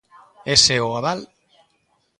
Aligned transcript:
Ese 0.55 0.71
é 0.79 0.81
o 0.87 0.89
aval. 0.99 1.19